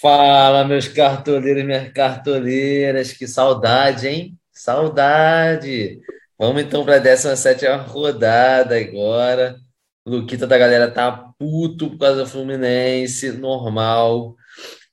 [0.00, 4.38] Fala, meus cartoleiros e minhas cartoleiras, que saudade, hein?
[4.50, 6.00] Saudade!
[6.38, 9.56] Vamos então para a 17 rodada agora.
[10.06, 14.36] Luquita da galera tá puto por causa do Fluminense, normal.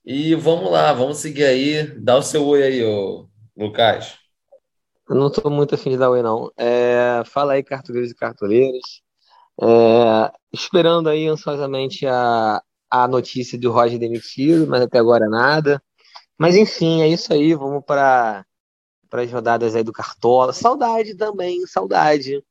[0.06, 1.84] E vamos lá, vamos seguir aí.
[2.02, 4.18] Dá o seu oi aí, ô Lucas.
[5.10, 6.52] Eu não estou muito afim de dar oi, não.
[6.58, 9.02] É, fala aí, cartoleiros e cartoleiras.
[9.62, 15.82] É, esperando aí ansiosamente a, a notícia do Roger demitido, mas até agora nada.
[16.38, 17.54] Mas enfim, é isso aí.
[17.54, 18.46] Vamos para
[19.12, 20.54] as rodadas aí do Cartola.
[20.54, 22.44] Saudade também, saudade.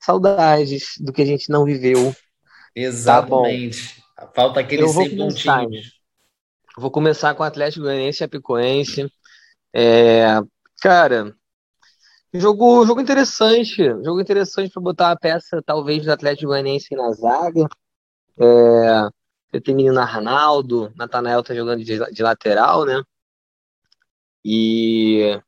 [0.00, 2.14] Saudades do que a gente não viveu.
[2.74, 4.02] Exatamente.
[4.16, 5.92] Tá Falta aqueles 100 pontinhos.
[6.78, 9.10] Vou começar com o Atlético Goianiense e Apicoense.
[9.74, 10.40] É,
[10.82, 11.34] cara,
[12.32, 13.82] jogo, jogo interessante.
[14.04, 17.66] Jogo interessante para botar a peça, talvez, do Atlético Goianiense na zaga.
[18.38, 19.08] É,
[19.50, 23.02] você tem menino Arnaldo, Natanael tá jogando de, de lateral, né?
[24.44, 25.40] E,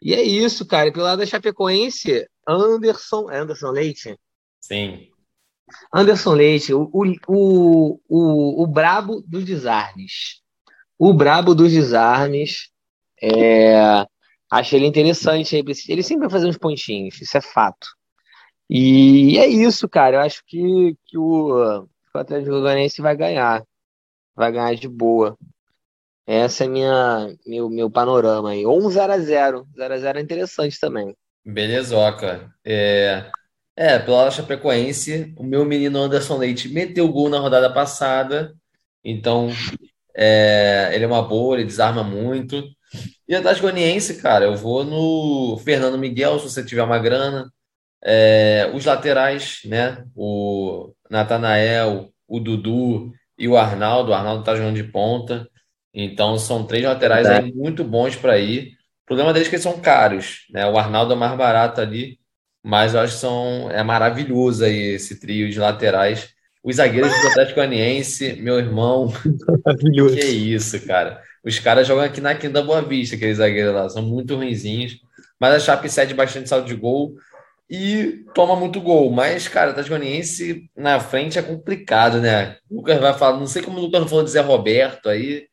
[0.00, 0.88] e é isso, cara.
[0.88, 3.30] E pelo lado da Chapecoense, Anderson.
[3.30, 4.18] É Anderson Leite?
[4.60, 5.08] Sim.
[5.92, 10.42] Anderson Leite, o, o, o, o, brabo dos desarmes.
[10.98, 12.70] O brabo dos desarmes.
[13.20, 14.06] É,
[14.50, 15.56] acho ele interessante.
[15.56, 17.88] Ele sempre vai fazer uns pontinhos, isso é fato.
[18.68, 20.16] E é isso, cara.
[20.16, 23.64] Eu acho que, que o, o Atlético Goianiense vai ganhar.
[24.34, 25.36] Vai ganhar de boa.
[26.26, 28.64] Essa é minha meu, meu panorama aí.
[28.64, 29.66] Ou um 0x0.
[29.76, 31.14] 0x0 é interessante também.
[31.44, 32.50] Belezoca.
[32.64, 33.30] É,
[33.76, 38.54] é pela Chapecoense, o meu menino Anderson Leite meteu gol na rodada passada.
[39.04, 39.50] Então,
[40.16, 42.64] é, ele é uma boa, ele desarma muito.
[43.28, 47.50] E Atlético Goianiense, cara, eu vou no Fernando Miguel, se você tiver uma grana.
[48.06, 50.04] É, os laterais, né?
[50.14, 54.10] O Natanael, o Dudu e o Arnaldo.
[54.10, 55.48] O Arnaldo tá jogando de ponta.
[55.94, 58.72] Então são três laterais aí muito bons para ir.
[59.04, 60.66] O problema deles é que eles são caros, né?
[60.66, 62.18] O Arnaldo é mais barato ali,
[62.64, 66.30] mas eu acho que são, é maravilhoso aí esse trio de laterais.
[66.64, 69.12] Os zagueiros do Atlético Goianiense, meu irmão.
[69.64, 70.16] Maravilhoso.
[70.16, 71.22] Que isso, cara.
[71.44, 74.98] Os caras jogam aqui na Quinta Boa Vista, aqueles zagueiros lá, são muito ruinzinhos.
[75.38, 77.14] Mas a Chape cede bastante saldo de gol
[77.74, 79.10] e toma muito gol.
[79.10, 82.56] Mas, cara, o Goianiense na frente é complicado, né?
[82.70, 85.48] O Lucas vai falar, não sei como o Lucas não falou de Zé Roberto aí,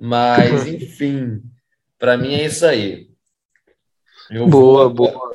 [0.00, 1.40] mas, enfim,
[1.98, 3.08] para mim é isso aí.
[4.30, 5.34] Eu boa, vou, boa.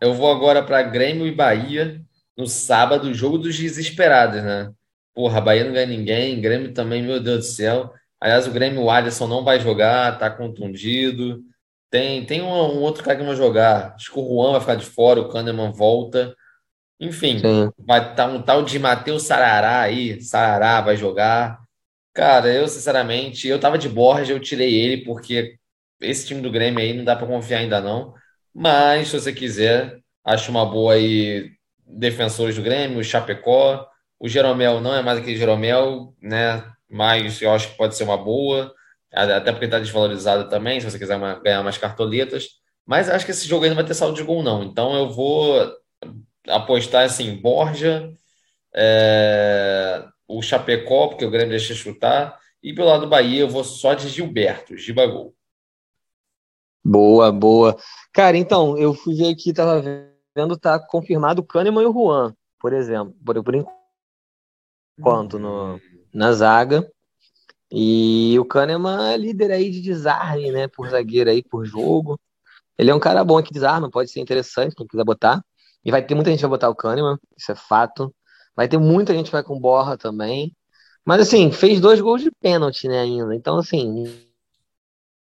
[0.00, 2.00] Eu vou agora para Grêmio e Bahia
[2.36, 4.72] no sábado, jogo dos desesperados, né?
[5.14, 7.92] Porra, Bahia não ganha ninguém, Grêmio também, meu Deus do céu.
[8.20, 11.42] Aliás, o Grêmio, o Alisson não vai jogar, tá contundido.
[11.90, 13.94] Tem, tem um, um, outro cara que vai jogar.
[13.96, 16.34] Acho que o Juan vai ficar de fora, o Kahneman volta.
[17.00, 17.72] Enfim, Sim.
[17.78, 20.22] vai estar tá um tal de Matheus Sarará aí.
[20.22, 21.58] Sarará vai jogar.
[22.14, 25.56] Cara, eu sinceramente, eu tava de Borja, eu tirei ele porque
[26.00, 28.14] esse time do Grêmio aí não dá para confiar ainda não.
[28.54, 31.50] Mas se você quiser, acho uma boa aí
[31.86, 33.86] defensores do Grêmio, o Chapecó.
[34.18, 36.64] O Jeromel não é mais aquele Jeromel, né?
[36.88, 38.74] Mas eu acho que pode ser uma boa
[39.12, 42.48] até porque está desvalorizado também, se você quiser uma, ganhar mais cartoletas.
[42.86, 44.62] Mas acho que esse jogo aí não vai ter saldo de gol, não.
[44.62, 45.54] Então eu vou
[46.48, 48.12] apostar assim, Borja,
[48.74, 53.64] é, o Chapecó, porque o Grêmio deixa chutar, e pelo lado do Bahia eu vou
[53.64, 55.34] só de Gilberto, Gibagol.
[56.84, 57.76] Boa, boa.
[58.12, 59.82] Cara, então, eu fui ver aqui, tava
[60.34, 63.54] vendo, tá confirmado o Kahneman e o Juan, por exemplo, por, por
[64.98, 65.80] enquanto, no,
[66.12, 66.90] na zaga.
[67.72, 70.68] E o Kahneman é líder aí de desarme, né?
[70.68, 72.18] Por zagueiro aí, por jogo.
[72.76, 75.44] Ele é um cara bom que desarma, pode ser interessante, quem quiser botar.
[75.84, 78.14] E vai ter muita gente que vai botar o Kahneman, isso é fato.
[78.56, 80.54] Vai ter muita gente que vai com Borra também.
[81.04, 83.34] Mas assim, fez dois gols de pênalti, né, ainda.
[83.34, 84.04] Então, assim,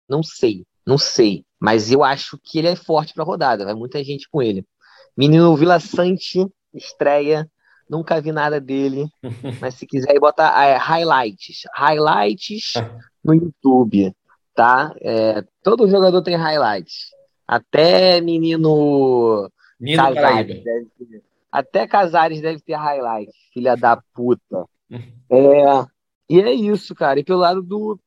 [0.08, 1.46] não sei, não sei.
[1.60, 4.66] Mas eu acho que ele é forte pra rodada, vai muita gente com ele.
[5.16, 7.50] Menino Vila Sante, estreia
[7.90, 9.08] Nunca vi nada dele.
[9.62, 11.64] Mas se quiser aí botar é, highlights.
[11.74, 12.74] Highlights
[13.24, 14.14] no YouTube,
[14.54, 14.94] tá?
[15.02, 17.12] É, todo jogador tem highlights.
[17.48, 19.50] Até menino
[19.80, 24.66] Nino Casares deve ter, até Casares deve ter highlights, filha da puta.
[25.30, 25.86] É,
[26.30, 27.20] e é isso, cara.
[27.20, 28.00] E pelo lado do,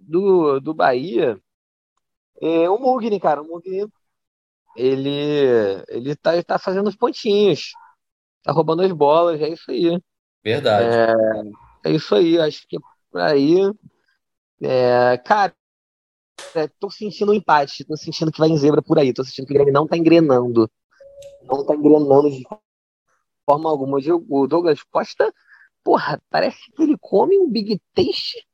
[0.00, 1.40] do, do Bahia,
[2.42, 3.86] é, o Mugni, cara, o Mugni,
[4.74, 7.70] ele, ele tá, tá fazendo os pontinhos
[8.46, 10.00] tá roubando as bolas, é isso aí.
[10.42, 10.96] Verdade.
[11.84, 13.58] É, é isso aí, acho que é por aí.
[14.62, 15.52] É, cara,
[16.54, 19.46] é, tô sentindo um empate, tô sentindo que vai em zebra por aí, tô sentindo
[19.46, 20.70] que o Grêmio não tá engrenando.
[21.42, 22.44] Não tá engrenando de
[23.44, 23.98] forma alguma.
[24.28, 25.32] O Douglas Costa,
[25.82, 28.44] porra, parece que ele come um Big Taste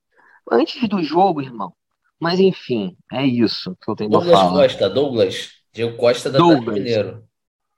[0.51, 1.75] antes do jogo, irmão.
[2.19, 4.63] Mas enfim, é isso que eu tenho Douglas falar.
[4.63, 5.51] Costa, Douglas.
[5.73, 6.79] Diego Costa da Douglas.
[6.79, 7.27] Mineiro.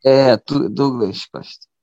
[0.05, 1.74] É, tu, Douglas Costa.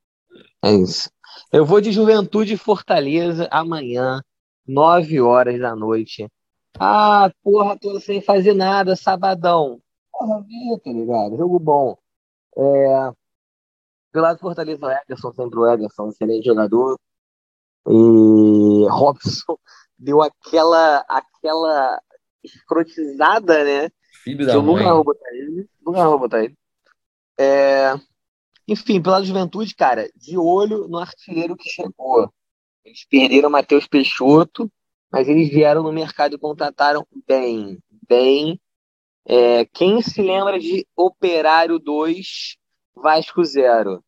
[0.63, 1.09] É isso.
[1.51, 4.21] Eu vou de Juventude Fortaleza amanhã,
[4.67, 6.27] 9 horas da noite.
[6.79, 9.81] Ah, porra, tô sem fazer nada, sabadão.
[10.11, 11.37] Porra, vi, tá ligado?
[11.37, 11.97] Jogo bom.
[12.57, 13.11] É,
[14.11, 16.99] pelo lado do Fortaleza, o Ederson, sempre o Ederson, excelente jogador.
[17.87, 19.57] E Robson
[19.97, 22.01] deu aquela, aquela
[22.43, 23.89] escrotizada, né?
[24.23, 24.93] Filho da Eu nunca mãe.
[24.93, 25.69] vou botar ele.
[25.85, 26.55] Nunca vou botar ele.
[27.37, 27.93] É,
[28.71, 32.33] Enfim, pela juventude, cara, de olho no artilheiro que chegou.
[32.85, 34.71] Eles perderam o Matheus Peixoto,
[35.11, 37.77] mas eles vieram no mercado e contrataram bem.
[38.07, 38.57] Bem.
[39.25, 42.55] É, quem se lembra de Operário 2,
[42.95, 44.01] Vasco 0?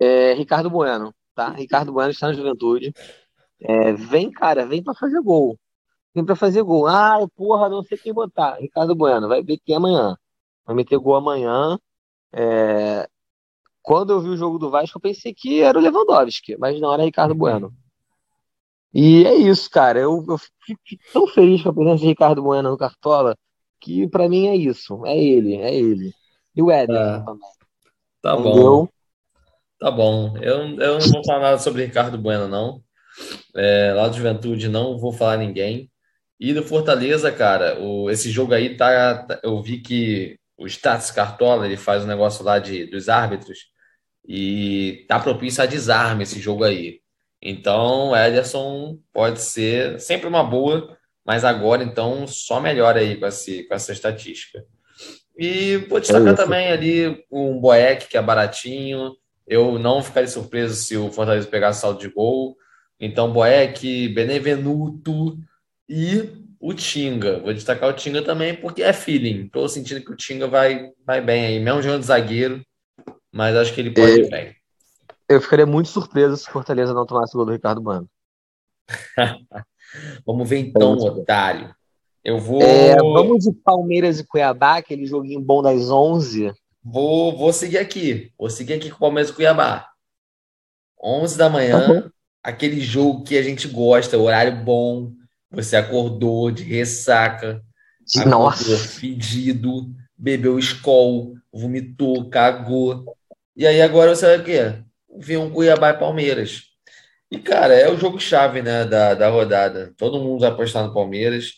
[0.00, 1.50] É, Ricardo Bueno, tá?
[1.50, 2.94] Ricardo Bueno está na juventude.
[3.60, 5.58] É, vem, cara, vem pra fazer gol.
[6.14, 6.86] Vem pra fazer gol.
[6.86, 8.54] Ah, porra, não sei quem botar.
[8.54, 10.16] Ricardo Bueno, vai ver é amanhã.
[10.64, 11.78] Vai meter gol amanhã.
[12.32, 13.06] É,
[13.84, 16.94] Quando eu vi o jogo do Vasco, eu pensei que era o Lewandowski, mas não
[16.94, 17.70] era Ricardo Bueno.
[18.94, 19.98] E é isso, cara.
[20.00, 20.80] Eu, eu fico
[21.12, 23.36] tão feliz com a presença de Ricardo Bueno no Cartola
[23.80, 25.04] que pra mim é isso.
[25.04, 26.12] É ele, é ele.
[26.56, 27.50] E o Ederson Ah, também.
[28.22, 28.88] Tá bom, Entendeu?
[29.78, 30.36] tá bom.
[30.38, 32.82] Eu, eu não vou falar nada sobre Ricardo Bueno, não.
[33.56, 35.90] É, lá do Juventude não vou falar ninguém.
[36.40, 41.10] E do Fortaleza, cara, o, esse jogo aí tá, tá- Eu vi que o Stats
[41.10, 43.73] Cartola ele faz um negócio lá de, dos árbitros
[44.26, 47.00] e tá propício a desarme esse jogo aí.
[47.42, 53.64] Então, Ederson pode ser sempre uma boa, mas agora então só melhora aí com, esse,
[53.64, 54.64] com essa estatística.
[55.36, 56.42] E vou É destacar isso.
[56.42, 59.14] também ali um Boeck, que é baratinho.
[59.46, 62.56] Eu não ficaria surpreso se o Fortaleza pegasse saldo de gol.
[62.98, 65.36] Então, Boeck, Benevenuto
[65.88, 66.30] e
[66.60, 67.40] o Tinga.
[67.40, 69.48] Vou destacar o Tinga também porque é feeling.
[69.48, 72.64] Tô sentindo que o Tinga vai, vai bem aí, mesmo jogando de zagueiro,
[73.34, 74.54] mas acho que ele pode ir bem.
[75.28, 78.08] Eu ficaria muito surpreso se o Fortaleza não tomasse o gol do Ricardo Bueno.
[80.24, 81.74] Vamos ver então, É otário.
[82.22, 86.52] Eu vou, É, vamos de Palmeiras e Cuiabá, aquele joguinho bom das 11.
[86.82, 88.32] vou, vou seguir aqui.
[88.38, 89.88] Vou seguir aqui com o Palmeiras e Cuiabá.
[91.02, 92.10] 11 da manhã, bom.
[92.42, 95.12] aquele jogo que a gente gosta, horário bom.
[95.50, 97.62] Você acordou de ressaca,
[98.16, 103.04] acordou Nossa, fedido, bebeu Skol, vomitou, cagou.
[103.56, 104.74] E aí agora você vai o quê?
[105.16, 106.62] Ver um Cuiabá e Palmeiras.
[107.30, 109.92] E, cara, é o jogo-chave, né, da, da rodada.
[109.96, 111.54] Todo mundo vai apostar no Palmeiras.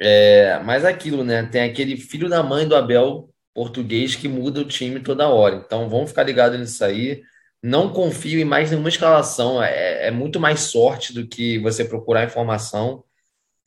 [0.00, 1.44] É, mas é aquilo, né?
[1.44, 5.56] Tem aquele filho da mãe do Abel português que muda o time toda hora.
[5.56, 7.22] Então vamos ficar ligados nisso aí.
[7.62, 9.62] Não confio em mais nenhuma escalação.
[9.62, 13.04] É, é muito mais sorte do que você procurar informação.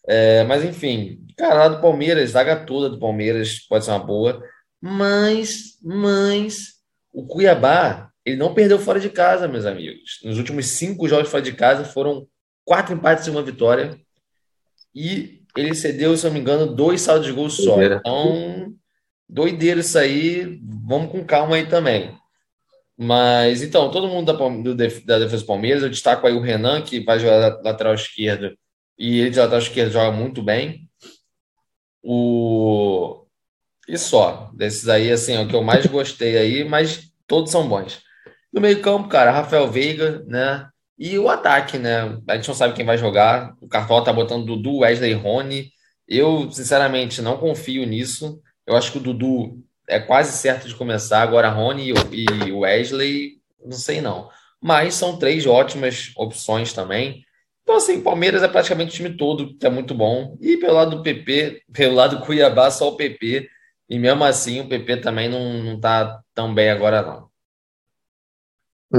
[0.08, 4.42] É, mas enfim, cara, lá do Palmeiras, zaga toda do Palmeiras pode ser uma boa.
[4.80, 6.81] Mas, mas
[7.14, 10.20] o Cuiabá, ele não perdeu fora de casa, meus amigos.
[10.24, 12.28] Nos últimos cinco jogos fora de casa foram
[12.64, 14.00] quatro empates e uma vitória.
[14.94, 17.72] E ele cedeu, se não me engano, dois saldos de gol só.
[17.72, 17.98] Doideira.
[18.00, 18.74] Então,
[19.28, 20.60] doideiro isso aí.
[20.64, 22.16] Vamos com calma aí também.
[22.98, 26.84] Mas então, todo mundo da, do da defesa do Palmeiras, eu destaco aí o Renan,
[26.84, 28.56] que vai jogar la- lateral esquerdo,
[28.96, 30.88] e ele de lateral esquerdo joga muito bem.
[32.04, 33.21] O...
[33.92, 37.68] E só, desses aí, assim, é o que eu mais gostei aí, mas todos são
[37.68, 38.02] bons.
[38.50, 40.66] No meio-campo, cara, Rafael Veiga, né?
[40.98, 42.18] E o ataque, né?
[42.26, 43.54] A gente não sabe quem vai jogar.
[43.60, 45.74] O Cartola tá botando Dudu, Wesley Rony.
[46.08, 48.42] Eu, sinceramente, não confio nisso.
[48.66, 51.22] Eu acho que o Dudu é quase certo de começar.
[51.22, 54.30] Agora, Rony e Wesley, não sei não.
[54.62, 57.26] Mas são três ótimas opções também.
[57.64, 60.38] Então, assim, Palmeiras é praticamente o time todo, que é muito bom.
[60.40, 63.50] E pelo lado do PP, pelo lado do Cuiabá, só o PP.
[63.92, 67.30] E mesmo assim, o PP também não, não tá tão bem agora, não.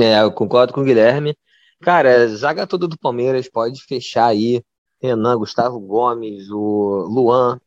[0.02, 1.34] É, eu concordo com o Guilherme.
[1.80, 4.62] Cara, zaga toda do Palmeiras, pode fechar aí.
[5.00, 7.58] Renan, Gustavo Gomes, o Luan,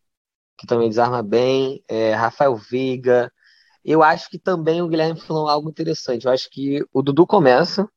[0.55, 3.32] que também desarma bem, é, Rafael Veiga.
[3.84, 6.27] Eu acho que também o Guilherme falou algo interessante.
[6.27, 7.89] Eu acho que o Dudu começa,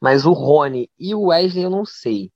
[0.00, 2.30] mas o Rony e o Wesley eu não sei.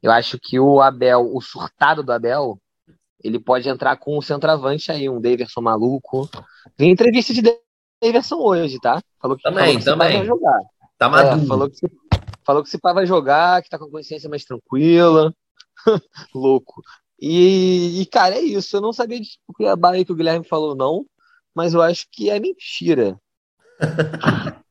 [0.00, 2.60] Eu acho que o Abel, o surtado do Abel,
[3.22, 6.28] ele pode entrar com o centroavante aí, um Daverson maluco.
[6.78, 7.42] Vi entrevista de
[8.02, 9.00] Daverson hoje, tá?
[9.20, 10.16] Falou que, Também, falou que também.
[10.18, 10.58] vai jogar.
[10.98, 11.46] Tá É, maduro.
[11.46, 11.92] falou que, se-
[12.44, 15.32] falou que esse pai vai jogar, que tá com a consciência mais tranquila.
[16.34, 16.82] Louco.
[17.20, 18.76] E, e, cara, é isso.
[18.76, 21.04] Eu não sabia de Cuiabá aí que o Guilherme falou, não,
[21.54, 23.18] mas eu acho que é mentira.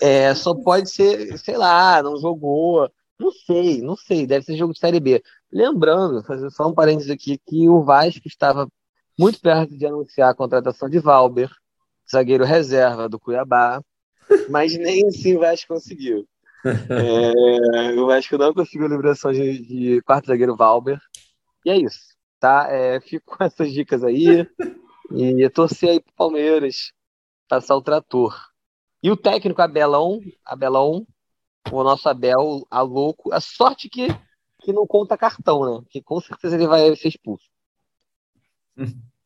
[0.00, 2.90] É, só pode ser, sei lá, não jogou.
[3.18, 5.22] Não sei, não sei, deve ser jogo de Série B.
[5.50, 8.68] Lembrando, fazer só um parênteses aqui, que o Vasco estava
[9.18, 11.50] muito perto de anunciar a contratação de Valber,
[12.10, 13.80] zagueiro reserva do Cuiabá,
[14.50, 16.26] mas nem assim o Vasco conseguiu.
[16.64, 20.98] É, o Vasco não conseguiu a liberação de, de quarto zagueiro Valber.
[21.64, 22.00] E é isso,
[22.38, 22.66] tá?
[22.70, 24.46] É, fico com essas dicas aí.
[25.12, 26.92] E torcer aí pro Palmeiras
[27.48, 28.36] passar o trator.
[29.02, 31.06] E o técnico Abelão, Abelão,
[31.72, 33.32] o nosso Abel, a louco.
[33.32, 34.08] A sorte que,
[34.60, 35.84] que não conta cartão, né?
[35.90, 37.44] Que com certeza ele vai ser expulso.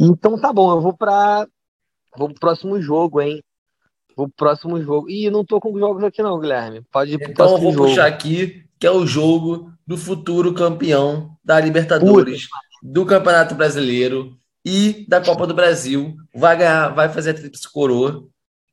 [0.00, 1.44] Então tá bom, eu vou para
[2.16, 3.42] vou pro próximo jogo, hein?
[4.16, 5.10] Vou pro próximo jogo.
[5.10, 6.82] Ih, não tô com jogos aqui não, Guilherme.
[6.92, 7.88] Pode ir pro então próximo eu vou jogo.
[7.88, 12.48] puxar aqui, que é o jogo do futuro campeão da Libertadores,
[12.80, 16.16] do Campeonato Brasileiro e da Copa do Brasil.
[16.32, 18.24] Vai ganhar, vai fazer a tríplice coroa,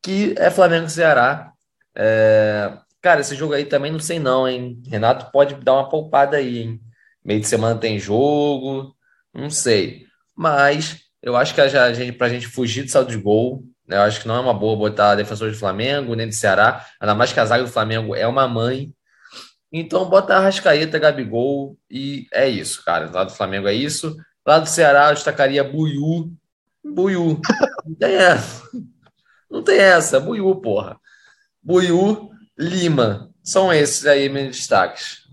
[0.04, 1.55] que é Flamengo e Ceará.
[1.96, 4.82] É, Cara, esse jogo aí também não sei não, hein?
[4.88, 6.82] Renato pode dar uma poupada aí, hein?
[7.24, 8.96] Meio de semana tem jogo,
[9.32, 10.08] não sei.
[10.36, 13.98] Mas eu acho que a gente, pra gente fugir de saldo de gol, né?
[13.98, 17.14] Eu acho que não é uma boa botar defensor de Flamengo, nem de Ceará, ainda
[17.14, 18.92] mais que a zaga do Flamengo é uma mãe.
[19.72, 23.08] Então bota Arrascaeta, Gabigol e é isso, cara.
[23.08, 24.18] Do lado do Flamengo é isso.
[24.44, 26.32] Lá do Ceará eu destacaria Buiú.
[26.84, 27.40] Buiú.
[27.86, 28.64] Não tem essa.
[29.48, 30.20] Não tem essa.
[30.20, 31.00] Buiú, porra.
[31.66, 33.34] Buiú, Lima.
[33.44, 35.26] São esses aí meus destaques.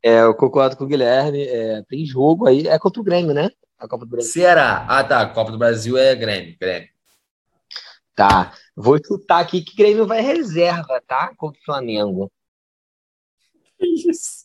[0.00, 1.42] É, eu concordo com o Guilherme.
[1.42, 2.68] É, tem jogo aí.
[2.68, 3.50] É contra o Grêmio, né?
[3.76, 4.30] A Copa do Brasil.
[4.30, 4.86] Ceará.
[4.88, 5.26] Ah, tá.
[5.28, 6.56] Copa do Brasil é Grêmio.
[6.60, 6.88] Grêmio.
[8.14, 8.54] Tá.
[8.76, 11.34] Vou chutar aqui que Grêmio vai reserva, tá?
[11.36, 12.30] Contra o Flamengo.
[13.76, 14.44] Que isso?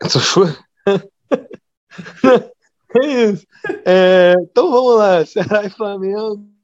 [0.00, 0.46] Eu sou
[2.94, 3.46] É isso.
[3.84, 5.26] É, então vamos lá.
[5.26, 6.55] Ceará e Flamengo.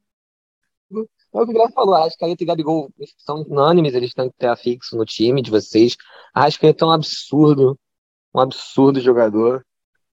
[1.34, 4.36] É o que o Guilherme falou, a Arrascaeta e Gabigol são unânimes, eles têm que
[4.36, 5.96] ter afixo no time de vocês.
[6.34, 7.78] A Arrascaeta é um absurdo,
[8.34, 9.64] um absurdo jogador.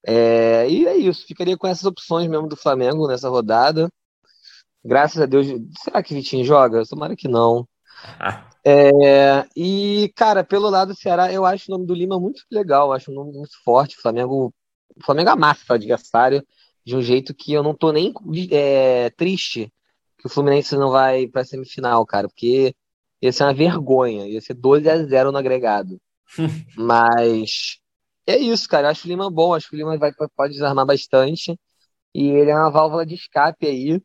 [0.06, 3.90] É, e é isso, ficaria com essas opções mesmo do Flamengo nessa rodada.
[4.82, 5.46] Graças a Deus.
[5.82, 6.84] Será que Vitinho joga?
[6.86, 7.66] Tomara que não.
[8.62, 12.92] É, e, cara, pelo lado do Ceará, eu acho o nome do Lima muito legal,
[12.92, 13.96] acho um nome muito forte.
[13.96, 14.52] O Flamengo,
[14.94, 16.46] o Flamengo amassa o adversário
[16.84, 18.12] de um jeito que eu não tô nem
[18.50, 19.72] é, triste
[20.20, 22.74] que o Fluminense não vai pra semifinal, cara, porque
[23.22, 26.00] ia ser uma vergonha, ia ser 12 a 0 no agregado.
[26.76, 27.78] Mas
[28.26, 28.86] é isso, cara.
[28.88, 31.58] Eu acho o Lima bom, acho que o Lima vai, pode desarmar bastante.
[32.14, 34.02] E ele é uma válvula de escape aí.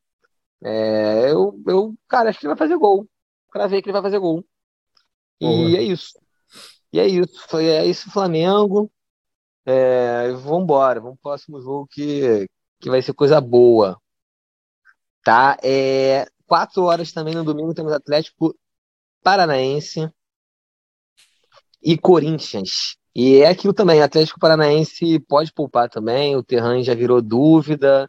[0.63, 3.07] É, eu, eu, cara, acho que ele vai fazer gol.
[3.51, 4.45] Pra ver que ele vai fazer gol.
[5.39, 5.77] E Boa.
[5.77, 6.19] é isso.
[6.91, 7.48] E é isso.
[7.50, 8.91] Foi, é isso, Flamengo.
[9.65, 11.00] É, vambora.
[11.00, 12.48] Vamos pro próximo jogo que,
[12.79, 14.00] que vai ser coisa boa.
[15.25, 15.58] Tá?
[15.63, 18.55] É, quatro horas também no domingo temos Atlético
[19.24, 20.08] Paranaense
[21.82, 22.96] e Corinthians.
[23.15, 28.08] E é aquilo também, Atlético Paranaense pode poupar também, o Terran já virou dúvida.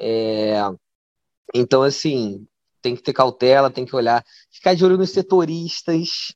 [0.00, 0.54] É,
[1.54, 2.48] então, assim,
[2.80, 6.34] tem que ter cautela, tem que olhar, ficar de olho nos setoristas,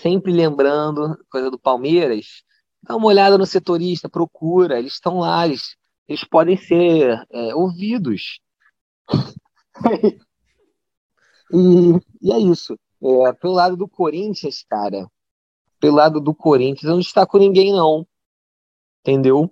[0.00, 2.42] sempre lembrando, coisa do Palmeiras,
[2.82, 5.76] dá uma olhada no setorista, procura, eles estão lá, eles,
[6.08, 8.40] eles podem ser é, ouvidos.
[11.50, 12.78] E, e é isso.
[13.02, 15.06] É, pelo lado do Corinthians, cara,
[15.80, 18.06] pelo lado do Corinthians, eu não destaco ninguém, não.
[19.00, 19.50] Entendeu?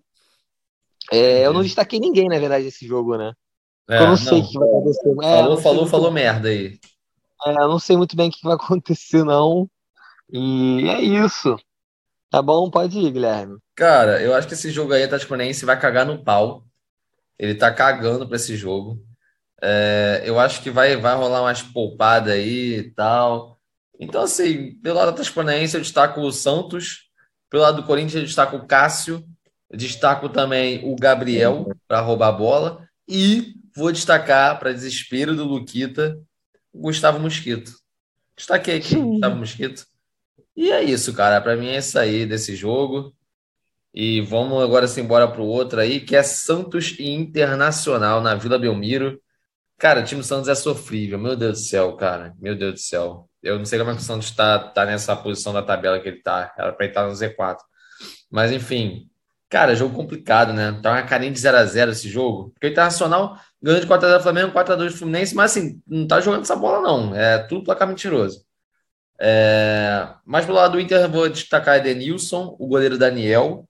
[1.10, 3.32] É, eu não destaquei ninguém, na verdade, esse jogo, né?
[3.88, 4.48] É, eu não sei o não.
[4.48, 5.08] que vai acontecer.
[5.08, 6.78] É, Falou, não falou, falou merda aí.
[7.46, 9.70] é, eu não sei muito bem o que vai acontecer, não.
[10.30, 11.56] E é isso.
[12.28, 12.68] Tá bom?
[12.68, 13.58] Pode ir, Guilherme.
[13.76, 16.64] Cara, eu acho que esse jogo aí, o Atlético Paranaense vai cagar no pau.
[17.38, 19.00] Ele tá cagando pra esse jogo.
[19.62, 23.58] É, eu acho que vai, vai rolar umas poupadas aí e tal.
[23.98, 27.10] Então, assim, pelo lado do Atlético Paranaense, eu destaco o Santos.
[27.48, 29.24] Pelo lado do Corinthians, eu destaco o Cássio.
[29.72, 32.88] Destaco também o Gabriel para roubar a bola.
[33.08, 36.18] E vou destacar, para desespero do Luquita,
[36.72, 37.72] o Gustavo Mosquito.
[38.36, 39.86] Destaquei aqui, Gustavo Mosquito.
[40.56, 41.40] E é isso, cara.
[41.40, 43.14] Para mim é isso aí desse jogo.
[43.94, 48.58] E vamos agora sim embora pro outro aí, que é Santos e Internacional na Vila
[48.58, 49.20] Belmiro.
[49.78, 52.34] Cara, o time do Santos é sofrível, meu Deus do céu, cara.
[52.38, 53.28] Meu Deus do céu.
[53.42, 56.08] Eu não sei como é que o Santos tá, tá nessa posição da tabela que
[56.08, 56.52] ele tá.
[56.58, 57.58] Era pra ele estar no Z4.
[58.30, 59.08] Mas enfim,
[59.48, 60.78] cara, jogo complicado, né?
[60.82, 62.50] Tá uma carinha de 0x0 esse jogo.
[62.50, 66.20] Porque o Internacional ganhou de 4x0 do Flamengo, 4x2 do Fluminense, mas assim, não tá
[66.20, 67.14] jogando essa bola, não.
[67.14, 68.46] É tudo placar mentiroso.
[69.18, 73.68] É, Mas pelo lado do Inter, vou destacar Edenilson, o goleiro Daniel.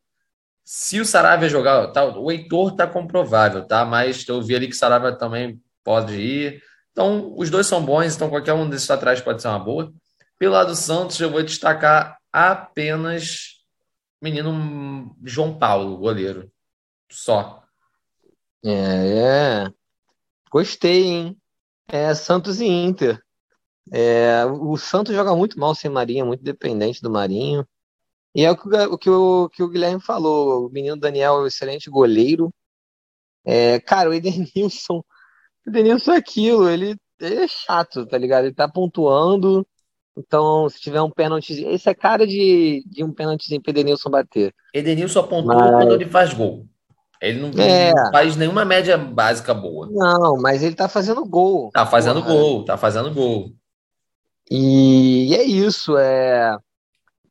[0.64, 3.84] Se o Saravia jogar, tá, o Heitor tá comprovável, tá?
[3.84, 6.60] Mas eu vi ali que o Saravia também pode ir.
[6.90, 9.92] Então, os dois são bons, então qualquer um desses atrás pode ser uma boa.
[10.36, 13.62] Pelo lado do Santos, eu vou destacar apenas
[14.20, 16.50] menino João Paulo, goleiro.
[17.10, 17.62] Só.
[18.64, 19.72] É, é.
[20.50, 21.40] Gostei, hein?
[21.88, 23.22] É Santos e Inter.
[23.92, 27.64] É, o Santos joga muito mal sem Marinho, muito dependente do Marinho.
[28.34, 30.66] E é o que o, que o, que o Guilherme falou.
[30.66, 32.52] O menino Daniel é um excelente goleiro.
[33.44, 35.04] É, cara, o Edenilson.
[35.66, 38.44] O Edenilson é aquilo, ele, ele é chato, tá ligado?
[38.44, 39.66] Ele tá pontuando.
[40.16, 41.52] Então, se tiver um pênalti.
[41.64, 44.54] Esse é cara de, de um pênaltizinho pro Edenilson bater.
[44.72, 45.70] Edenilson apontou mas...
[45.70, 46.66] quando ele faz gol.
[47.20, 47.92] Ele não, é.
[47.92, 49.88] não, faz nenhuma média básica boa.
[49.90, 51.70] Não, mas ele tá fazendo gol.
[51.72, 52.34] Tá fazendo porra.
[52.34, 53.52] gol, tá fazendo gol.
[54.50, 56.56] E, e é isso, é.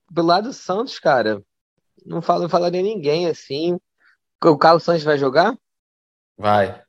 [0.10, 1.42] Do lado do Santos, cara,
[2.06, 3.80] não, falo, não falaria ninguém assim.
[4.44, 5.56] O Carlos Santos vai jogar?
[6.38, 6.85] Vai.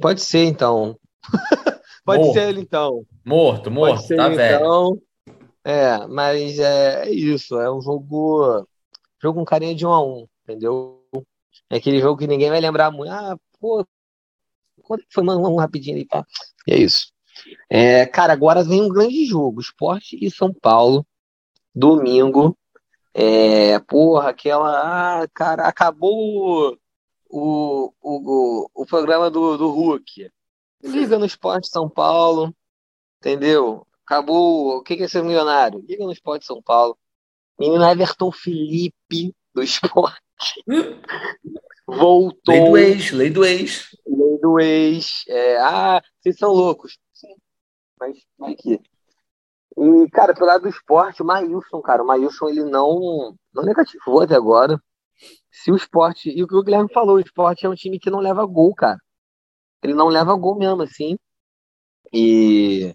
[0.00, 0.98] Pode ser, então.
[2.04, 2.34] Pode morto.
[2.34, 3.04] ser ele, então.
[3.24, 4.56] Morto, morto, ser tá velho.
[4.56, 5.02] Então.
[5.64, 8.66] É, mas é, é, isso, é um jogo.
[9.20, 11.04] Jogo com carinha de um a um, entendeu?
[11.68, 13.12] É aquele jogo que ninguém vai lembrar muito.
[13.12, 13.84] Ah, pô,
[14.82, 15.22] quando foi?
[15.22, 16.24] Mano, vamos rapidinho aí, tá?
[16.66, 17.12] E é isso.
[17.68, 19.60] É, cara, agora vem um grande jogo.
[19.60, 21.06] Esporte e São Paulo,
[21.74, 22.56] domingo.
[23.12, 25.22] É, porra, aquela.
[25.22, 26.78] Ah, cara, acabou
[27.28, 30.30] o, o, o, programa do, do Hulk.
[30.82, 32.54] Liga no Esporte São Paulo,
[33.20, 33.86] entendeu?
[34.04, 34.78] Acabou.
[34.78, 35.84] O que é ser milionário?
[35.86, 36.96] Liga no Esporte São Paulo.
[37.58, 40.22] Menino Everton Felipe do Esporte.
[41.86, 42.54] Voltou.
[42.54, 43.96] Lei do ex, lei do ex.
[44.06, 45.24] Lei do ex.
[45.26, 46.98] É, ah, vocês são loucos.
[47.14, 47.34] Sim.
[47.98, 48.80] Mas vai aqui.
[49.76, 54.20] E, cara, pelo lado do esporte, o Maílson, cara, o Maílson, ele não, não negativou
[54.20, 54.80] até agora.
[55.62, 56.30] Se o esporte.
[56.30, 58.72] E o que o Guilherme falou, o esporte é um time que não leva gol,
[58.74, 58.98] cara.
[59.82, 61.18] Ele não leva gol mesmo, assim.
[62.12, 62.94] E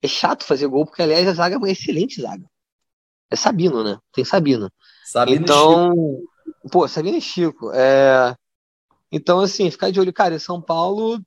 [0.00, 2.48] é chato fazer gol, porque, aliás, a zaga é uma excelente zaga.
[3.30, 3.98] É Sabino, né?
[4.12, 4.70] Tem Sabino.
[5.04, 6.70] Sabino então, Chico.
[6.70, 7.72] pô, Sabino e Chico.
[7.72, 8.36] É...
[9.10, 11.20] Então, assim, ficar de olho, cara, em São Paulo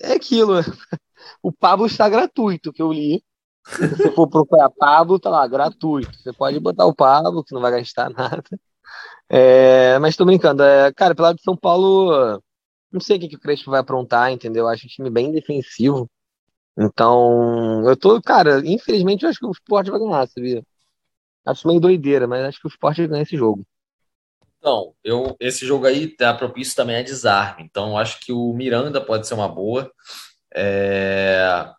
[0.00, 0.54] é aquilo.
[1.42, 3.24] O Pablo está gratuito, que eu li.
[3.66, 6.16] Se você for procurar Pablo, tá lá, gratuito.
[6.18, 8.44] Você pode botar o Pablo, que não vai gastar nada.
[9.28, 10.62] É, mas tô brincando.
[10.62, 12.40] É, cara, pelo lado de São Paulo,
[12.92, 14.68] não sei o que, que o Crespo vai aprontar, entendeu?
[14.68, 16.08] Acho um time bem defensivo.
[16.78, 20.62] Então, eu tô, cara, infelizmente eu acho que o Sport vai ganhar, sabia?
[21.46, 23.64] Acho meio doideira, mas acho que o Sport vai ganhar esse jogo.
[24.58, 27.62] Então, eu, esse jogo aí tá propício também a desarme.
[27.62, 29.90] Então, acho que o Miranda pode ser uma boa.
[30.54, 31.70] É...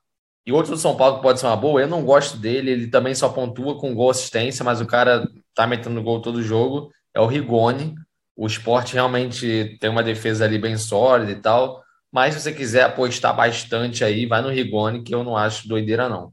[0.46, 2.88] E outro do São Paulo que pode ser uma boa, eu não gosto dele, ele
[2.88, 7.21] também só pontua com gol assistência, mas o cara tá metendo gol todo jogo, é
[7.21, 7.95] o Rigoni.
[8.36, 12.84] O esporte realmente tem uma defesa ali bem sólida e tal, mas se você quiser
[12.84, 16.32] apostar bastante aí, vai no Rigoni, que eu não acho doideira não.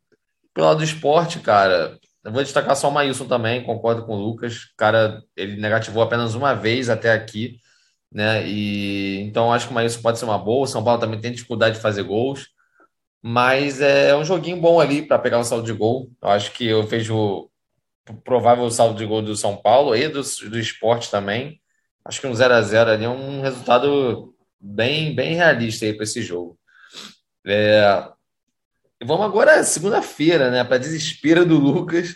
[0.53, 4.21] Pelo lado do esporte, cara, eu vou destacar só o Maílson também, concordo com o
[4.23, 4.67] Lucas.
[4.77, 7.59] Cara, ele negativou apenas uma vez até aqui,
[8.13, 8.47] né?
[8.47, 10.65] E então acho que o Maílson pode ser uma boa.
[10.65, 12.49] O São Paulo também tem dificuldade de fazer gols,
[13.23, 16.11] mas é um joguinho bom ali para pegar o saldo de gol.
[16.23, 17.51] Eu acho que eu vejo
[18.25, 21.61] provável saldo de gol do São Paulo e do, do esporte também.
[22.05, 26.23] Acho que um 0 a 0 ali é um resultado bem, bem realista para esse
[26.23, 26.59] jogo.
[27.47, 28.09] É,
[29.03, 30.65] vamos agora segunda-feira, né?
[30.65, 32.15] Para desespero do Lucas,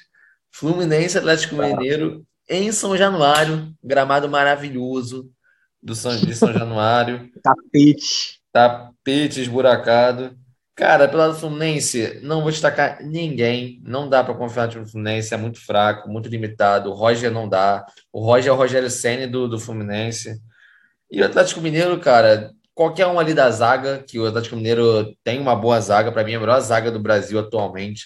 [0.50, 5.30] Fluminense Atlético Mineiro em São Januário, gramado maravilhoso
[5.82, 7.30] do São, de São Januário.
[7.42, 8.40] Tapete.
[8.52, 10.36] Tapete esburacado.
[10.78, 13.82] Cara, pelo lado do Fluminense, não vou destacar ninguém.
[13.84, 16.88] Não dá para confiar no time do Fluminense, é muito fraco, muito limitado.
[16.88, 17.84] O Roger não dá.
[18.12, 20.40] O Roger é o Rogério Senna do, do Fluminense.
[21.10, 25.40] E o Atlético Mineiro, cara, qualquer um ali da zaga, que o Atlético Mineiro tem
[25.40, 28.04] uma boa zaga, para mim é a melhor zaga do Brasil atualmente.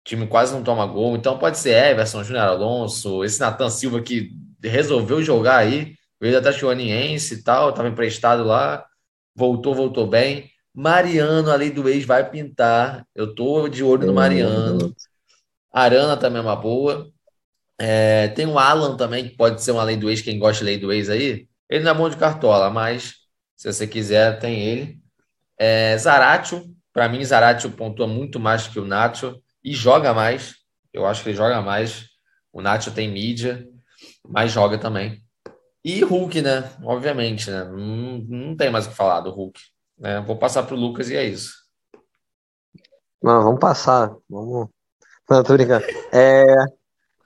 [0.00, 4.02] O time quase não toma gol, então pode ser Everson, Júnior Alonso, esse Natan Silva
[4.02, 8.84] que resolveu jogar aí, veio da Atlético Goianiense e tal, estava emprestado lá,
[9.36, 10.50] voltou, voltou bem.
[10.80, 13.04] Mariano, além do ex, vai pintar.
[13.12, 14.94] Eu tô de olho no Mariano.
[15.72, 17.10] Arana também é uma boa.
[17.76, 20.70] É, tem o Alan também, que pode ser um além do ex, quem gosta de
[20.70, 21.48] lei do ex aí.
[21.68, 23.14] Ele não é bom de cartola, mas
[23.56, 25.00] se você quiser, tem ele.
[25.58, 30.54] É, Zaratio, para mim, Zaratio pontua muito mais que o Nacho e joga mais.
[30.92, 32.04] Eu acho que ele joga mais.
[32.52, 33.66] O Nacho tem mídia,
[34.24, 35.20] mas joga também.
[35.84, 36.70] E Hulk, né?
[36.84, 37.64] Obviamente, né?
[37.64, 39.60] Não, não tem mais o que falar do Hulk.
[39.98, 40.20] Né?
[40.20, 41.54] Vou passar para o Lucas e é isso.
[43.22, 44.14] Não, vamos passar.
[44.28, 44.68] Vamos.
[45.28, 45.84] Não, tô brincando.
[46.12, 46.44] É,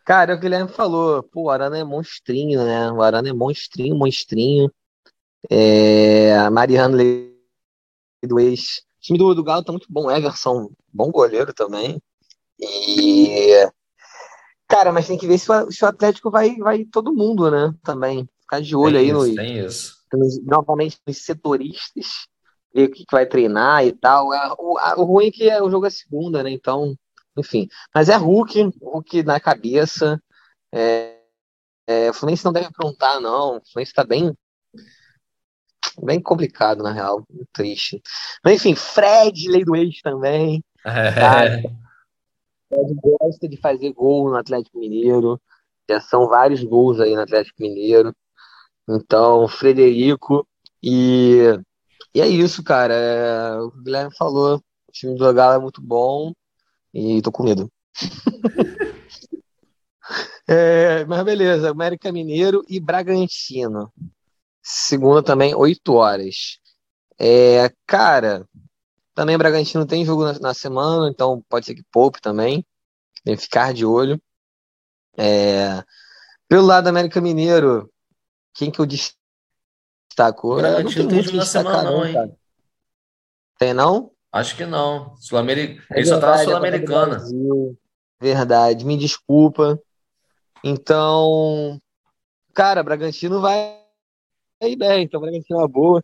[0.05, 2.91] cara, é o Guilherme falou, pô, o Arana é monstrinho, né?
[2.91, 4.73] O Arana é monstrinho, monstrinho.
[5.51, 6.97] É, Mariano
[8.25, 8.79] do ex.
[8.99, 10.11] O time do, do Galo tá muito bom.
[10.11, 12.01] Everson, bom goleiro também.
[12.59, 13.69] E.
[14.69, 17.75] Cara, mas tem que ver se o, se o Atlético vai, vai todo mundo, né?
[17.83, 18.27] Também.
[18.41, 19.97] Ficar de olho Tem aí isso, nos, tem isso.
[20.15, 22.27] nos- novamente nos setoristas,
[22.75, 24.33] ver o que, vai treinar e tal.
[24.33, 26.51] É, O, o ruim é que é- o jogo é segunda, né?
[26.51, 26.97] Então,
[27.37, 27.69] enfim.
[27.95, 30.21] Mas é Hulk, Hulk na cabeça.
[30.73, 31.19] É,
[31.87, 33.59] é, o Fluminense não deve aprontar, não.
[33.59, 34.37] O Fluminense tá bem,
[36.03, 37.27] bem complicado, na real.
[37.53, 38.01] Triste.
[38.45, 40.63] Mas enfim, Fred, lei do ex também.
[40.85, 41.63] É,
[42.69, 45.41] Fred gosta de fazer gol no Atlético Mineiro.
[45.89, 48.15] Já são vários gols aí no Atlético Mineiro.
[48.89, 50.47] Então, Frederico.
[50.83, 51.59] E,
[52.15, 52.95] e é isso, cara.
[52.95, 54.59] É, o Guilherme falou.
[54.89, 56.33] O time do Galo é muito bom.
[56.95, 57.71] E tô com medo.
[60.47, 63.93] É, mas beleza, América Mineiro e Bragantino.
[64.63, 66.59] Segunda também, 8 horas.
[67.19, 68.47] É, cara,
[69.15, 72.67] também Bragantino tem jogo na, na semana, então pode ser que poupe também.
[73.25, 74.21] Tem que ficar de olho.
[75.17, 75.85] É,
[76.49, 77.91] pelo lado do América Mineiro,
[78.55, 79.22] quem que eu destaco?
[80.45, 82.15] O É, não tem muito que destacar, semana, não, hein?
[82.15, 82.33] cara.
[83.59, 84.11] Tem não?
[84.33, 85.17] Acho que não.
[85.17, 87.19] Sul-Ameri- É Ele só tá na é Sul-Americana.
[88.21, 89.81] Verdade, me desculpa.
[90.65, 91.79] Então,
[92.55, 93.81] cara, Bragantino vai
[94.63, 95.05] aí bem.
[95.05, 96.03] Então, Bragantino é uma boa.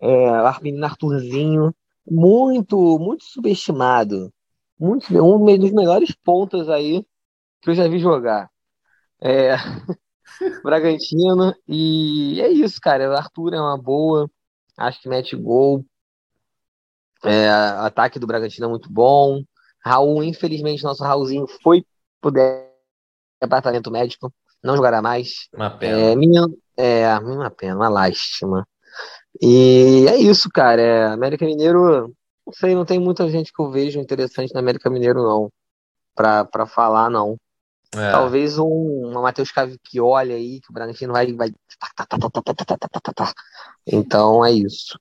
[0.00, 1.74] É, menino Arthurzinho,
[2.10, 4.32] muito, muito subestimado.
[4.78, 7.04] Muito, um dos melhores pontas aí
[7.62, 8.50] que eu já vi jogar.
[9.20, 9.54] É,
[10.62, 11.54] Bragantino.
[11.68, 13.10] E é isso, cara.
[13.10, 14.30] O Arthur é uma boa.
[14.76, 15.84] Acho que mete gol.
[17.24, 19.42] É, ataque do Bragantino é muito bom.
[19.84, 21.84] Raul, infelizmente, nosso Raulzinho foi
[22.20, 22.32] pro
[23.40, 24.32] departamento médico.
[24.62, 25.48] Não jogará mais.
[25.52, 26.16] Uma É, pena.
[26.16, 28.66] minha, é, uma pena, uma lástima.
[29.40, 30.80] E é isso, cara.
[30.80, 32.14] É, América Mineiro,
[32.46, 35.50] não sei, não tem muita gente que eu vejo interessante na América Mineiro, não.
[36.14, 37.36] Pra, pra falar, não.
[37.96, 38.10] É.
[38.10, 41.32] Talvez um, uma Matheus Cavicchioli aí, que o Bragantino vai.
[41.32, 41.50] vai...
[43.86, 44.98] Então é isso.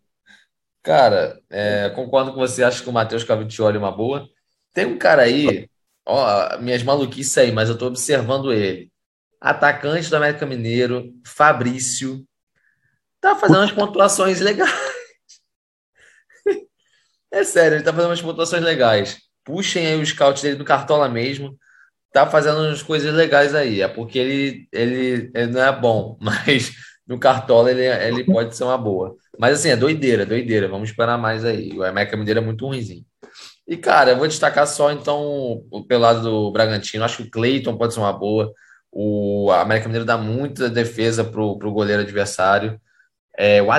[0.81, 4.27] Cara, é, concordo com você, acho que o Matheus Cavicchioli é uma boa.
[4.73, 5.69] Tem um cara aí,
[6.05, 8.91] ó, minhas maluquices aí, mas eu tô observando ele.
[9.39, 12.25] Atacante do América Mineiro, Fabrício.
[13.21, 14.71] Tá fazendo umas pontuações legais.
[17.31, 19.17] É sério, ele tá fazendo umas pontuações legais.
[19.43, 21.57] Puxem aí o scout dele do Cartola mesmo.
[22.13, 23.81] Tá fazendo umas coisas legais aí.
[23.81, 26.71] É porque ele, ele, ele não é bom, mas
[27.07, 29.15] no Cartola ele, ele pode ser uma boa.
[29.37, 30.67] Mas assim, é doideira, doideira.
[30.67, 31.77] Vamos esperar mais aí.
[31.77, 33.03] O América Mineiro é muito ruimzinho.
[33.67, 37.03] E, cara, eu vou destacar só, então, pelo lado do Bragantino.
[37.03, 38.51] Acho que o Cleiton pode ser uma boa.
[38.91, 42.79] O América Mineiro dá muita defesa pro, pro goleiro adversário.
[43.35, 43.71] É, o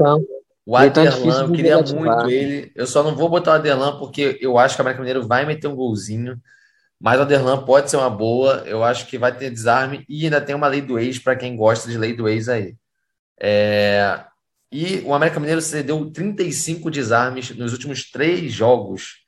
[0.00, 0.20] Não,
[0.66, 2.72] o Aderlan, é Aderlan, eu queria muito ele.
[2.74, 5.46] Eu só não vou botar o Aderlan porque eu acho que o América Mineiro vai
[5.46, 6.36] meter um golzinho.
[7.00, 8.62] Mas o Aderlan pode ser uma boa.
[8.66, 10.04] Eu acho que vai ter desarme.
[10.08, 12.76] E ainda tem uma lei do ex para quem gosta de lei do ex aí.
[13.40, 14.24] É,
[14.72, 19.24] E o América Mineiro cedeu 35 desarmes nos últimos três jogos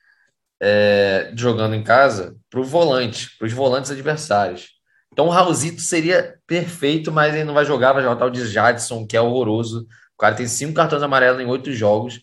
[0.60, 4.70] é, jogando em casa para o volante, para os volantes adversários.
[5.12, 8.46] Então o Raulzito seria perfeito, mas ele não vai jogar, vai jogar o tal de
[8.46, 9.86] Jadson, que é horroroso.
[10.14, 12.20] O cara tem cinco cartões amarelos em oito jogos.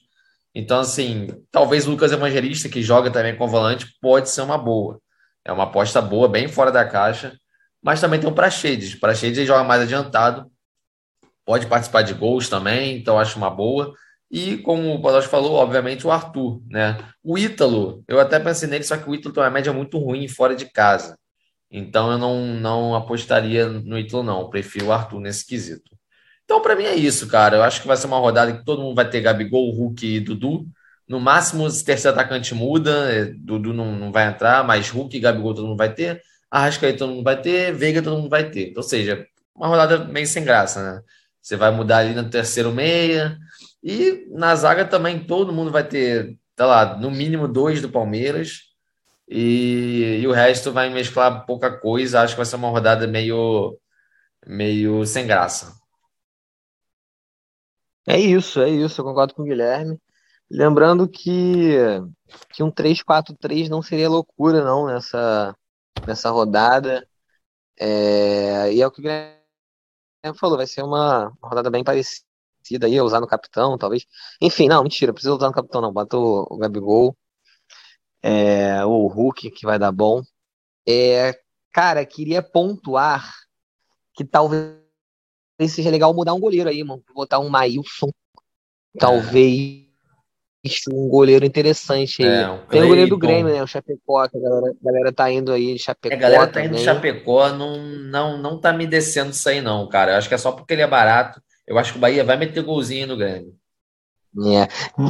[0.53, 5.01] Então, assim, talvez o Lucas Evangelista, que joga também com volante, pode ser uma boa.
[5.45, 7.37] É uma aposta boa, bem fora da caixa.
[7.81, 8.95] Mas também tem o Praxedes.
[8.95, 10.51] Praxedes ele joga mais adiantado,
[11.45, 13.93] pode participar de gols também, então acho uma boa.
[14.29, 16.97] E como o Podolski falou, obviamente o Arthur, né?
[17.23, 20.27] O Ítalo, eu até pensei nele, só que o Ítalo tem uma média muito ruim
[20.27, 21.17] fora de casa.
[21.69, 24.41] Então eu não, não apostaria no Ítalo, não.
[24.41, 25.95] Eu prefiro o Arthur nesse quesito.
[26.43, 27.57] Então, para mim é isso, cara.
[27.57, 30.19] Eu acho que vai ser uma rodada que todo mundo vai ter Gabigol, Hulk e
[30.19, 30.65] Dudu.
[31.07, 35.19] No máximo, se terceiro atacante muda, é, Dudu não, não vai entrar, mas Hulk e
[35.19, 36.21] Gabigol todo mundo vai ter.
[36.49, 38.73] Arrascaeta todo mundo vai ter, Veiga todo mundo vai ter.
[38.75, 41.01] Ou seja, uma rodada meio sem graça, né?
[41.41, 43.37] Você vai mudar ali no terceiro meia.
[43.83, 48.73] E na zaga também todo mundo vai ter, tá lá, no mínimo dois do Palmeiras.
[49.29, 52.21] E, e o resto vai mesclar pouca coisa.
[52.21, 53.77] Acho que vai ser uma rodada meio,
[54.47, 55.75] meio sem graça.
[58.07, 59.99] É isso, é isso, eu concordo com o Guilherme.
[60.49, 61.75] Lembrando que,
[62.51, 65.55] que um 3-4-3 não seria loucura, não, nessa,
[66.07, 67.07] nessa rodada.
[67.77, 69.39] É, e é o que o Guilherme
[70.39, 72.23] falou, vai ser uma, uma rodada bem parecida
[72.83, 74.05] aí, usar no capitão, talvez.
[74.41, 75.91] Enfim, não, mentira, precisa usar no capitão, não.
[75.91, 77.17] Bota o, o Gabigol,
[78.21, 80.21] é, ou o Hulk, que vai dar bom.
[80.87, 81.39] É,
[81.71, 83.33] cara, queria pontuar
[84.13, 84.75] que talvez
[85.69, 87.03] seja legal mudar um goleiro aí, mano.
[87.13, 88.11] Botar um Maílson,
[88.99, 89.84] talvez
[90.91, 92.29] um goleiro interessante aí.
[92.29, 93.63] É, Tem o goleiro do Grêmio, né?
[93.63, 96.13] O Chapecó, que a galera, a galera tá indo aí de Chapecó.
[96.13, 99.61] É, a galera tá indo de Chapecó, não, não, não tá me descendo isso aí,
[99.61, 100.13] não, cara.
[100.13, 101.41] Eu acho que é só porque ele é barato.
[101.67, 103.53] Eu acho que o Bahia vai meter golzinho no Grêmio.
[104.43, 104.67] É.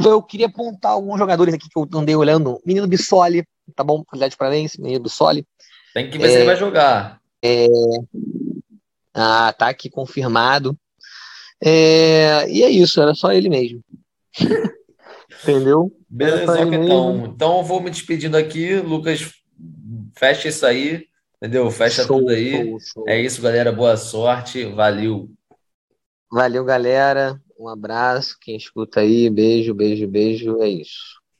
[0.08, 2.60] Eu queria apontar alguns jogadores aqui que eu andei olhando.
[2.64, 4.04] Menino Bissoli, tá bom?
[4.04, 5.44] Qualidade parabéns, menino Bissoli.
[5.92, 7.20] Tem que ver é, se ele vai jogar.
[7.42, 7.66] É...
[9.12, 10.78] Ah, tá aqui confirmado.
[11.60, 12.48] É...
[12.48, 13.82] E é isso, era só ele mesmo.
[15.42, 15.92] Entendeu?
[16.08, 17.26] Beleza, então.
[17.26, 18.76] Então eu vou me despedindo aqui.
[18.76, 19.32] Lucas,
[20.16, 21.06] fecha isso aí.
[21.36, 21.70] Entendeu?
[21.70, 22.52] Fecha show, tudo aí.
[22.52, 23.04] Show, show.
[23.08, 23.70] É isso, galera.
[23.70, 24.64] Boa sorte.
[24.64, 25.30] Valeu.
[26.30, 27.40] Valeu, galera.
[27.58, 28.36] Um abraço.
[28.40, 30.60] Quem escuta aí, beijo, beijo, beijo.
[30.62, 31.20] É isso.